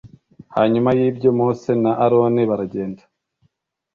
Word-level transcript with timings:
Hanyuma 0.55 0.89
y 0.97 1.01
ibyo 1.09 1.29
Mose 1.37 1.71
na 1.83 1.91
Aroni 2.05 2.43
baragenda 2.49 3.03